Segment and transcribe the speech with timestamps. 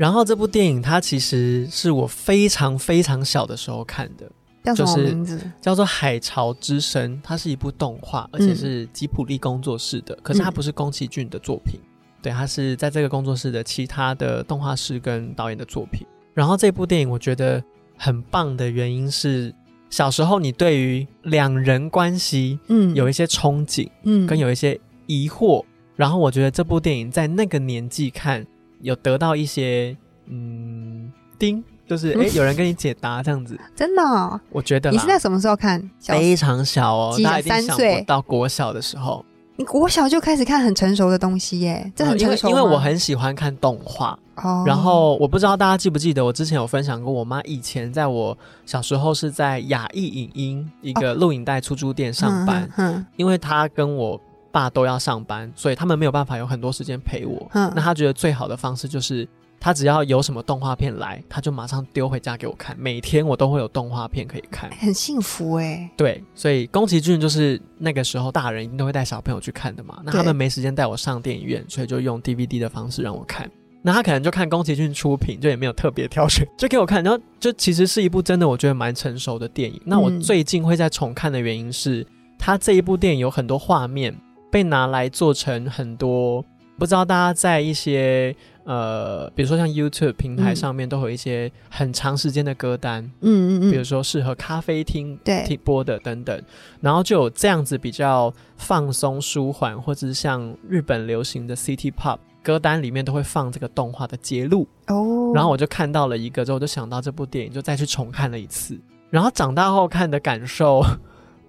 [0.00, 4.32] 然后这部电影它其实是我非常非常小的时候看的，
[4.64, 5.38] 叫什么名字？
[5.60, 10.18] 叫做《海潮之声》，它是一部动画，而且是吉普力工作室的。
[10.22, 11.78] 可是它不是宫崎骏的作品，
[12.22, 16.06] 对，它是在这个工作室的其他的动画师跟导演的作品。
[16.32, 17.62] 然后这部电影我觉得
[17.98, 19.54] 很棒的原因是，
[19.90, 25.62] 小时候你对于两人关系，嗯，有一些憧憬，嗯，跟有一些疑惑。
[25.94, 28.46] 然后我觉得这部电影在那个年纪看。
[28.80, 34.40] 有得到一些嗯，叮，就是哎，有人跟你解答这样子，真的？
[34.50, 35.90] 我觉得你是在什么时候看？
[36.00, 39.24] 非常小哦，大三岁到国小的时候，
[39.56, 42.48] 你国小就开始看很成熟的东西耶，这很成熟。
[42.48, 44.18] 因为我很喜欢看动画，
[44.64, 54.20] 然后我不知道大家记不记得，我之前有分享过，我妈以前在我小时候是在雅艺影音一个录影带出租店上班，嗯，因为她跟我。
[54.52, 57.48] 爸都要上班，所以他们没有办法有很多时间陪我。
[57.52, 62.76] 嗯，那他觉得最好的方式就是，他只要有什么动画片来，他就马上丢回家给我看。
[62.78, 65.90] 每天我都会有动画片可以看，很幸福哎。
[65.96, 70.00] 对，所以宫崎骏就是那个时候大人一定都会带小朋友去看的嘛。
[70.04, 73.50] 那他们没时间带我上电影院，所以就用 DVD 的方式让我看。
[73.82, 77.02] 那他可能就看宫崎骏出品，就也没有特别挑选， 就给我看。
[77.02, 79.80] 然后就其实是一部真的我觉得蛮成熟的电影。
[79.86, 82.06] 那我最近会在重看的原因是，
[82.38, 84.14] 他这一部电影有很多画面。
[84.50, 86.44] 被拿来做成很多，
[86.78, 88.34] 不知道大家在一些
[88.64, 96.42] 呃，比如说像 YouTube 平台上面，都有一些很长时间的歌单，嗯嗯嗯，比如说适合咖啡厅听播的等等，
[96.80, 108.78] 然后就有这样子比较放松舒缓，或者是像日本流行的 City Pop 歌单里面都会放这个动画的揭露哦，然后我就看到了一个之后，就想到这部电影，就再去重看了一次，
[109.10, 110.82] 然后长大后看的感受。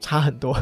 [0.01, 0.53] 差很多，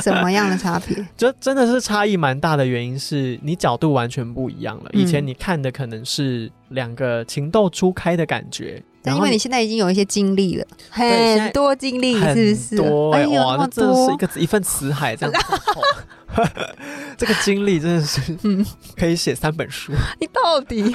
[0.00, 1.04] 什么样的差别？
[1.18, 4.90] 这真的是差异蛮大的，原因是你角度完全不一样了。
[4.92, 12.76] 以前你看的可能是两个情窦初开的感觉，但因为你现在已经有一些经历了，很多经历，是不是？
[12.76, 15.34] 多哇，那真的是一个一份词海这样。
[17.16, 18.64] 这个经历真的是，嗯，
[18.96, 19.92] 可以写三本书。
[20.20, 20.94] 你到底？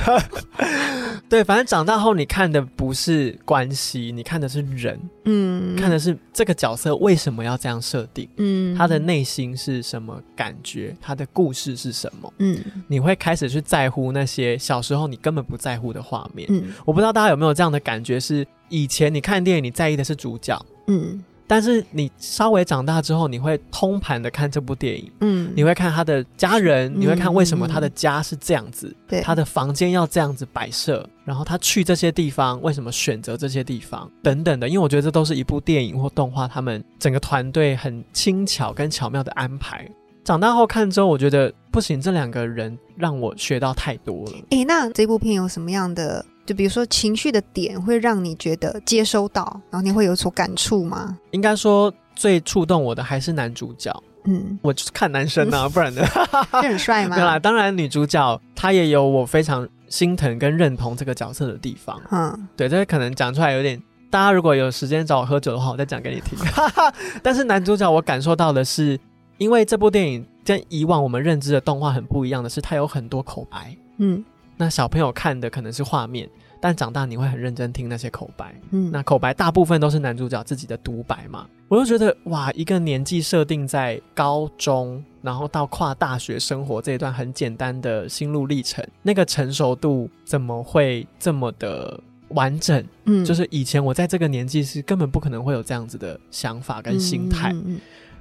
[1.29, 16.47] 对，反正长大后你看的不是关系，你看的是人，嗯，看的是这个角色为什么要这样设定，嗯，他的内心是什么感觉，他的故事是什么，嗯，你会开始去在乎那些小时候你根本不在乎的画面。
[16.51, 21.23] 嗯，我不知道大家有没有这样的感觉，是以前你看电影，你在意的是主角，嗯。
[21.47, 39.89] 但是你稍微长大之后，你会通盘的看这部电影，嗯，你会看他的家人，你会看为什么他的家是这样子，对，他的房间要这样子摆设，然后他去这些地方为什么选择这些地方等等的，因为我觉得这都是一部电影或动画，他们整个团队很轻巧跟巧妙的安排。
[40.25, 44.33] 长大后看之后，我觉得不行，这两个人让我学到太多了。
[44.49, 46.25] 诶，那这部片有什么样的？
[46.47, 51.17] 就比如说情绪的点会让你觉得接收到，然后你会有所感触吗？
[51.31, 53.93] 应该说最触动我的还是男主角。
[54.23, 56.01] 嗯， 我就是看男生啊，不然呢？
[56.51, 57.17] 很帅吗？
[57.17, 62.01] 对啦，当然女主角她也有我非常心疼跟认同这个角色的地方。
[62.11, 66.39] 嗯，对，这可能讲出来有点，大家如果有时间找我喝酒的话，我再讲给你听。
[67.21, 68.97] 但是男主角我感受到的是，
[69.37, 73.75] 因为这部电影跟以往我们认知的动画很不一样的是，它有很多口白。
[73.97, 74.23] 嗯。
[74.57, 76.27] 那小朋友看的可能是画面，
[76.59, 78.59] 但长大你会很认真听那些口白。
[78.71, 81.47] 嗯，那口白大部分都是男主角自己的独白嘛。
[81.67, 91.99] 我就觉得哇，一个年纪设定在高中，然后到跨大学生活这一段很简单的心路历程，那个成熟度怎么会这么的
[92.29, 92.83] 完整？
[93.03, 97.53] 嗯，就是以前我在这个年纪是根本不可能会有这样子的想法跟心态。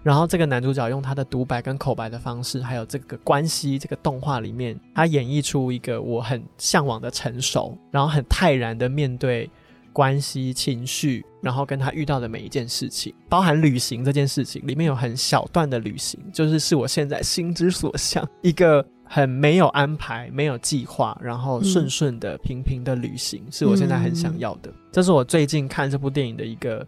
[0.06, 9.50] 然后这个男主角用他的独白跟口白的方式，还有这个关系，这个动画里面，他演绎出一个我很向往的成熟，然后很泰然的面对
[9.92, 24.72] 关系、情绪，然后跟他遇到的每一件事情，包含旅行这件事情，里面有很小段的旅行，就是是我现在心之所向，一个很没有安排、没有计划，然后顺顺的、平平的旅行，是我现在很想要的。
[24.92, 26.86] 这是我最近看这部电影的一个。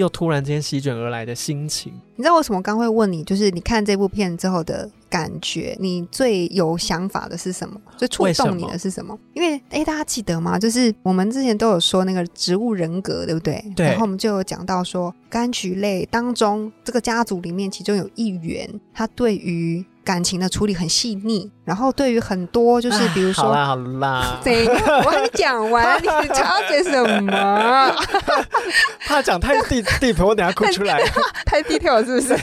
[0.00, 1.92] 又突然间席卷而来的心情。
[2.16, 3.22] 你知道为什么刚会问你？
[3.22, 7.78] 就是你看这部片之后的感觉，你最有想法的是什么？
[7.98, 9.18] 最触动你的是什么？
[9.34, 10.58] 因为哎，大家记得吗？
[10.58, 13.62] 就是我们之前都有说那个植物人格，对不对？
[13.76, 13.86] 对。
[13.86, 27.94] 然后我们就有讲到说，柑橘类当中这个家族里面，其中有一员，他对于感情的处理很细腻，然后对于很多就是比如说，好啦好啦， 对，我还没讲完，你插嘴什么？
[29.06, 31.00] 怕讲太地地婆，我等下哭出来，
[31.46, 32.36] 太低调是不是？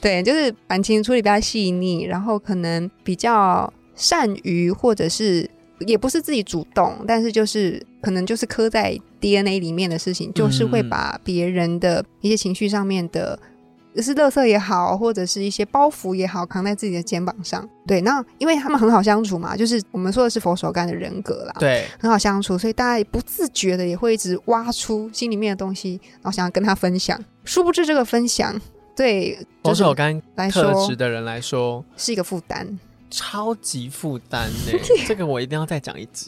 [0.00, 5.48] 对，就是感情处理比较细腻，然后可能比较善于，或者是
[5.86, 13.38] 也不是自己主动，但是就是可能就是刻在 DNA 里面的事情，就是会把别人的一些情绪上面的。
[13.96, 17.68] 是垃圾也好，或者是一些包袱也好，扛在自己的肩膀上。
[17.86, 21.54] 对，那因为他们很好相处嘛，就是我们说的是佛手柑的人格啦。
[21.58, 27.18] 对，很好相处，所以大家不自觉的也会一直挖出心里面的东西，然后想要跟他分享。
[27.44, 28.60] 殊不知这个分享
[28.94, 30.20] 对佛手柑
[30.50, 32.78] 特质的人来说是一个负担，
[33.10, 34.78] 超级负担呢。
[35.08, 36.26] 这个我一定要再讲一集。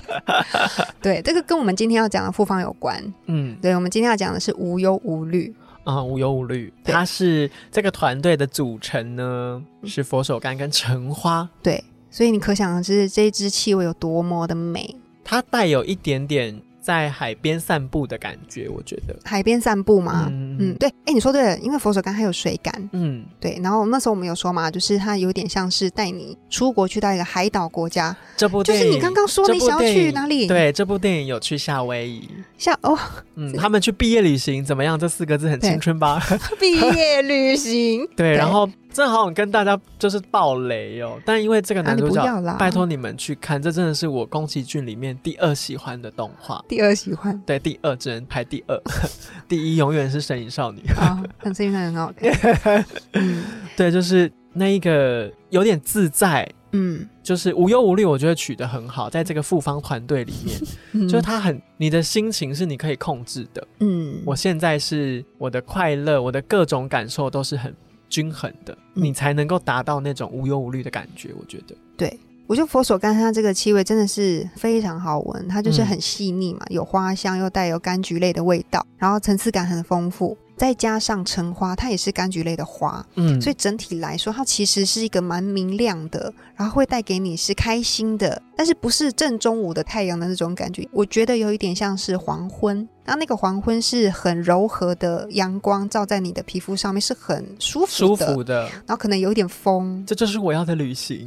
[1.00, 3.00] 对，这个跟我们今天要讲的复方有关。
[3.26, 5.54] 嗯，对，我们今天要讲的是无忧无虑。
[5.90, 6.72] 啊，无忧无虑。
[6.84, 11.48] 他是这个团队的组成呢，是佛手柑跟橙花。
[11.62, 14.96] 对，所以你可想而知这一支气味有多么的美。
[15.24, 16.62] 它带有一点点。
[16.80, 23.58] 在海边散步的感觉，我觉得海边散步嘛，嗯，对，哎，你说对了，因为佛手柑还有水感，嗯，对。
[23.62, 28.16] 然后那时候我们有说嘛，就是它有点像是带你出国去到一个海岛国家。
[28.36, 30.46] 这部就是你刚刚说你想要去哪里？
[30.46, 32.28] 对，这部电影有去夏威夷。
[32.56, 32.98] 夏哦，
[33.34, 34.98] 嗯， 他们去毕业旅行怎么样？
[34.98, 36.22] 这四个字很青春吧？
[36.58, 38.68] 毕业旅行， 对，然后。
[38.92, 46.62] 正好想跟大家就是爆雷哦，但因为这个男主角，拜托你们去看，这真的是我宫崎骏里面第二喜欢的动画。
[46.68, 47.40] 第二喜欢？
[47.46, 48.80] 对，第二只能排第二，
[49.48, 51.22] 第一永远是《神隐少女》啊，
[51.56, 52.84] 《神隐少女》很好看。
[53.14, 53.44] 嗯，
[53.76, 63.66] 对，就是那一个有点自在，嗯，就是无忧无虑，我觉得取得很好，在这个复方团队里面， 就是他很，你的心情是你可以控制的。
[63.78, 67.72] 嗯，我现在是我的快乐，我的各种感受都是很。
[68.10, 71.30] 均衡的，你才能够达到那种无忧无虑的感觉。
[71.38, 80.36] 我觉得，对我觉得佛手柑它这个气味真的是非常好闻，它就是很细腻嘛，有花香又带有柑橘类的味道，然后层次感很丰富。
[80.60, 90.86] 再加上橙花，它也是柑橘类的花，嗯，所以整体来说，它其实是一个蛮明亮的，然后会带给你是开心的，但是不是正中午的太阳的那种感觉。
[90.92, 92.76] 我觉得有一点像是黄昏，
[93.06, 98.64] 然后那个黄昏是很柔和的阳光照在你的皮肤上面，是很舒服的，舒服的。
[98.64, 101.26] 然后可能有一点风，这就是我要的旅行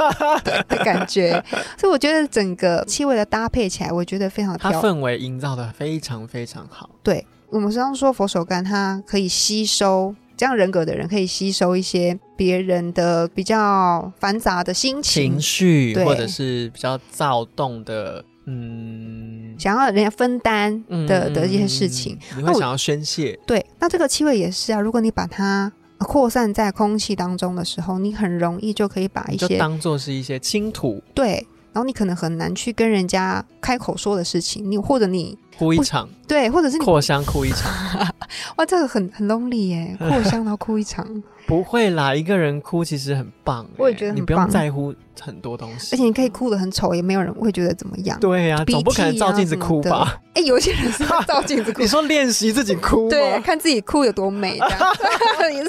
[0.66, 1.32] 的感觉。
[1.76, 6.88] 所以我觉得整个气味的搭配起来，我觉得非常，它氛围营造的非常非常好。
[7.02, 7.26] 对。
[7.52, 23.38] 我们刚刚说佛手柑，它可以吸收这样人格的人，可以吸收一些别人的比较繁杂的心情、情绪，或者是比较躁动的，嗯，想要人家分担的的一些事情，你会想要宣泄。
[23.46, 24.80] 对，那这个气味也是啊。
[24.80, 31.02] 如果你把它扩散在空气当中的时候，你很容易就可以把一些当做是一些倾吐。
[31.12, 31.46] 对。
[31.72, 37.70] 然后你可能很难去跟人家开口说的事情，你或者你哭一场，对，或者是扩香哭一场，
[38.56, 41.06] 哇，这个很很 lonely 耶，扩香然后哭一场。
[41.44, 43.66] 不会啦，一个人哭其实很棒。
[43.76, 48.18] 我也觉得你不用在乎很多东西，而且你可以哭的很丑，也没有人会觉得怎么样。
[48.20, 50.20] 对呀，总不可能照镜子哭吧？
[50.34, 51.82] 哎，有些人是照镜子哭。
[51.82, 54.56] 你说练习自己哭，对，看自己哭有多美，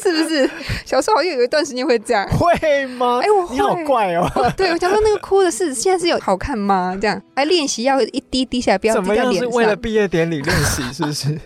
[0.01, 0.49] 是不是？
[0.93, 3.19] 小时候好像有一段时间会这样，会吗？
[3.23, 4.29] 哎，我你好怪哦。
[4.55, 6.95] 对，我想说那个哭的是现在是有好看吗？
[7.01, 9.33] 这样还练习要一滴滴下来，不要滴在脸上。
[9.33, 11.39] 是为了毕业典礼练习，是不是？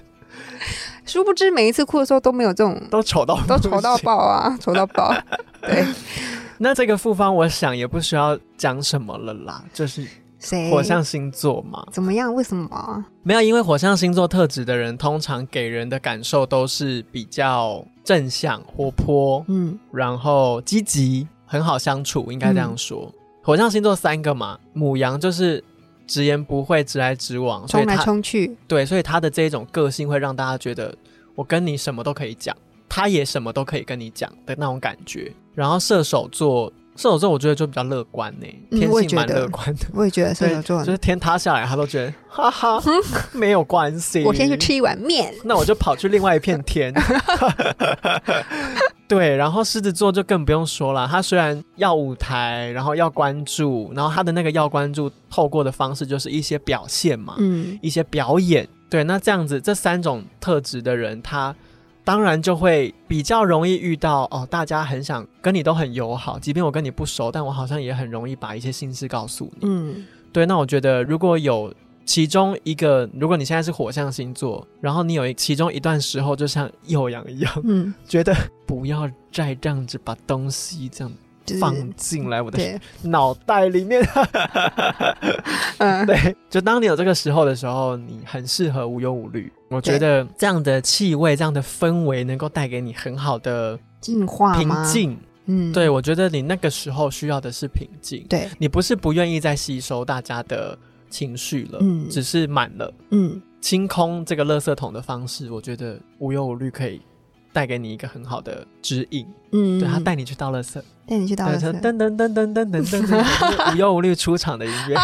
[1.07, 5.15] 殊不知每一次哭的时候都没有这种，都丑到都丑到爆啊，丑到爆。
[5.63, 5.85] 对，
[6.57, 10.05] 那这个复方我想也不需要讲什么了啦，就是
[10.47, 11.85] 谁火象星座嘛？
[11.91, 12.33] 怎么样？
[12.33, 13.05] 为什么？
[13.23, 23.13] 没有，因为火象星座特质的人通常给人的感受都是比较正向、活泼，嗯，然后积极，很好相处，应该这样说。
[23.43, 25.63] 火象星座三个嘛，母羊就是。
[26.07, 28.55] 直言不讳，直来直往，冲来冲去。
[28.65, 30.95] 对，所以他的这种个性会让大家觉得，
[31.35, 32.55] 我跟你什么都可以讲，
[32.87, 35.33] 他也什么都可以跟你讲的那种感觉。
[35.53, 39.85] 然后射手座，射手座我觉得就比较乐观呢，天性蛮乐观的。
[39.93, 42.81] 我也觉得射手座就是天塌下来，他都觉得哈哈
[43.31, 44.23] 没有关系。
[44.23, 46.93] 我先去吃一碗面，那我就跑去另外一片天。
[49.07, 51.07] 对，然后狮子座就更不用说了。
[51.07, 58.67] 他虽然要舞台，然后要关注，然后他的那个要关注透过的方式就是一些表现嘛，嗯，一些表演。
[58.89, 61.55] 对，那这样子这三种特质的人，他
[62.07, 69.67] 当然就会比较容易遇到哦，大家很想跟你都很友好，即便我跟你不熟，但我好像也很容易把一些心事告诉你。
[69.67, 71.73] 嗯，对，那我觉得如果有。
[72.05, 78.33] 其中一个，如果你现在是火象星座，然后你有一其中一段时候就像幼阳一样，嗯，觉得
[78.65, 81.13] 不要再这样子把东西这样
[81.59, 84.01] 放进来我的脑袋里面，
[85.79, 89.51] 嗯，对，就当你有这个时候的时候，你很适合无忧无虑。
[89.69, 95.17] 我觉得这样的气味、这样的氛围能够带给你很好的净化、平静。
[95.45, 98.25] 嗯，对，我觉得你那个时候需要的是平静。
[98.27, 98.49] 对。
[98.57, 100.77] 你不是不愿意再吸收大家的。
[101.09, 107.01] 情绪了，嗯，只是满了，嗯，清空这个垃圾桶的方式，我觉得无忧无虑可以
[107.53, 114.95] 带给你一个很好的指引，嗯，对他带你去倒垃圾，带你去倒垃圾，噔噔噔噔噔噔噔，无忧无虑出场的音乐，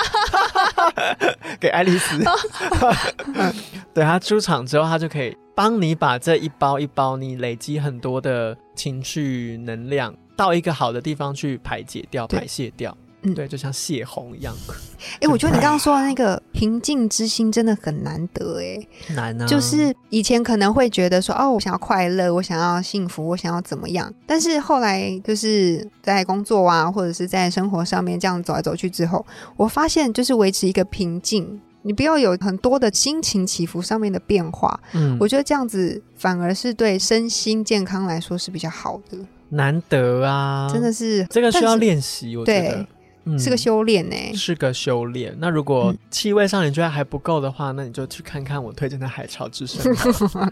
[1.59, 2.23] 给爱丽丝，
[3.93, 12.95] 对他出场之后，他就可以帮你把这一包一包你累积很多的情绪能量，到一个好的地方去排解掉、排泄掉。
[13.23, 14.55] 嗯，对，就像泄洪一样。
[15.19, 19.45] 哎，我觉得你刚刚说的那个平静之心真的很难得，哎，难啊。
[19.45, 24.13] 就是以前可能会觉得说，哦，我想要快乐，我想要幸福，我想要怎么样。
[24.27, 29.25] 但是后来就是在工作啊，或者是在生活上面这样走来走去之后，
[29.55, 34.79] 我发现就是维持一个平静，你不要有很多的心情起伏上面的变化。
[34.93, 39.17] 嗯，我觉得这样子反而是对身心健康来说是比较好的。
[39.49, 42.85] 难得啊，真的是这个需要练习，我觉得。
[43.37, 45.35] 是个修炼呢，是个修炼。
[45.39, 49.93] 那如果气味上你觉得还不够的话，那你就去看看我推荐的《海潮之声》，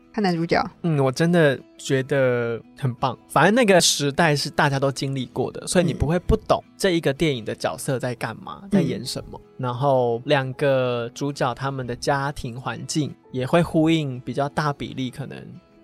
[0.13, 0.63] 看男主角。
[0.83, 3.17] 嗯，我真的觉得很棒。
[3.27, 9.39] 反正那个时代是大家都经历过的，所以你不会不懂这一个电影的角色在干嘛，在演什么。
[9.57, 15.37] 然后两个主角他们的家庭环境也会呼应比较大比例可能。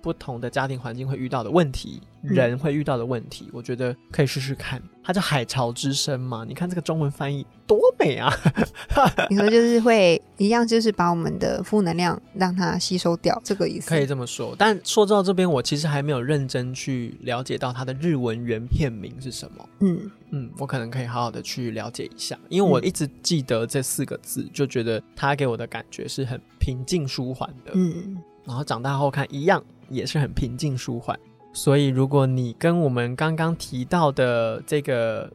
[0.08, 4.82] 不同的家庭环境会遇到的问题，人会遇到的问题，我觉得可以试试看。
[5.04, 6.46] 它叫海潮之声嘛？
[6.48, 8.34] 你看这个中文翻译多美啊！
[9.30, 14.56] 你说就是会一样，就是把我们的负能量让它吸收掉，这个意思可以这么说。
[14.58, 19.70] 但说到这边，我其实还没有认真去了解到它的日文原片名是什么。
[19.82, 27.72] 嗯嗯，我可能可以好好的去了解一下，因为我一直记得这四个字，就觉得它给我的感觉是很平静舒缓的。
[27.76, 29.62] 嗯，然后长大后看一样。
[29.90, 31.18] 也是很平静舒缓，
[31.54, 35.32] 所以如果你跟我们刚刚提到的这个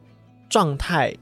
[0.49, 1.15] 状态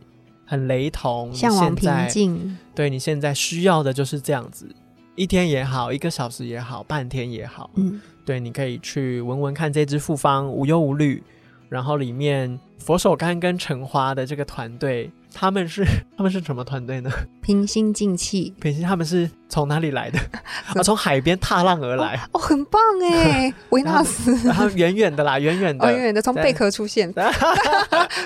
[0.45, 4.67] 很雷同，向往平静，对你现在需要的就是这样子，
[5.15, 11.23] 一天也好，一个小时也好，半天也好，嗯，对，你可以去闻闻看这支复方无忧无虑。
[11.69, 15.85] 然后里面佛手柑跟橙花的这个团队，他们是
[16.17, 17.09] 他们是什么团队呢？
[17.41, 18.53] 平心静气。
[18.59, 20.19] 平心，他们是从哪里来的？
[20.75, 22.19] 啊，从海边踏浪而来。
[22.33, 24.35] 哦，很棒哎， 维纳斯。
[24.47, 27.13] 然后远远的啦，远远的，远远的从贝壳出现。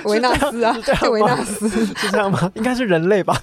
[0.05, 2.51] 维纳斯啊，对维纳斯，是这样吗？
[2.55, 3.41] 应该是人类吧。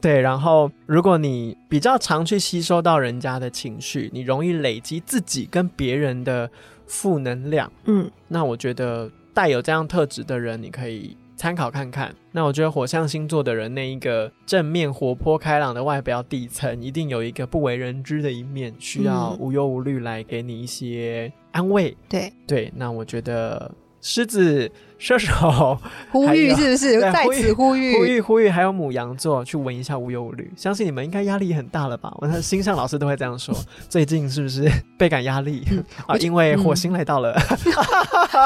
[0.00, 6.50] 对，然后如果你比较常去吸收到人家的情绪，你容易累积自己跟别人的。
[6.86, 12.14] 负能量，嗯，那我觉得带有这样特质的人，你可以参考看看。
[12.32, 21.96] 那我觉得火象星座的人，那一个正面、活泼、开朗的外表底层，一定有一个不为人知的一面，需要无忧无虑来给你一些安慰。
[22.08, 23.70] 对对，那我觉得。
[24.06, 25.78] 狮子、 射手
[26.12, 27.96] 呼吁是不是在此呼吁？
[27.96, 30.52] 呼吁呼吁，还有母羊座去闻一下无忧无虑。
[30.54, 32.14] 相信你们应该压力很大了吧？
[32.20, 33.54] 我看星象老师都会这样说。
[33.88, 35.64] 最近是不是倍感压力
[36.06, 36.14] 啊？
[36.18, 37.34] 因为火星来到了，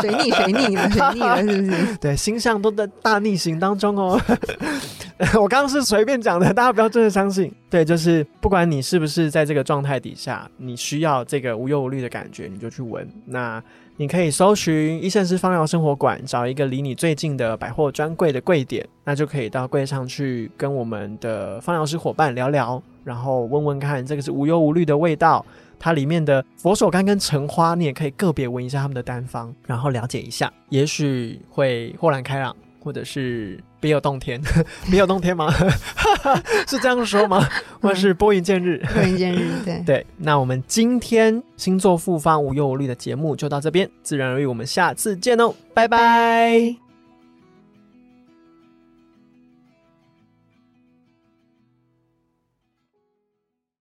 [0.00, 1.96] 水逆水逆了，水逆了，是不是？
[1.96, 4.20] 对，星象都在大逆行当中哦。
[5.34, 7.52] 我刚刚是随便讲的，大家不要真的相信。
[7.68, 13.60] 对，就是不管你是不是在这个状态底下，你需要这个无忧无虑的感觉，你就去闻那。
[14.00, 25.44] 你可以搜寻医生师芳疗生活馆，找一个离你最近的百货专柜的柜点，那就可以到柜上去跟我们的芳疗师伙伴聊聊，然后问问看这个是无忧无虑的味道，
[25.80, 32.54] 它里面的佛手柑跟橙花，你也可以个别闻一下他们的单方，然后了解一下，也许会豁然开朗。
[32.80, 34.40] 或者是别有洞天，
[34.90, 35.52] 别有洞天吗？
[36.66, 37.48] 是这样说吗？
[37.80, 38.82] 或者是拨云见日？
[38.94, 40.06] 拨云见日，对对。
[40.16, 46.87] 那我们今天星座复方无忧无虑的节目就到这边，自然而然，我们下次见哦，拜拜。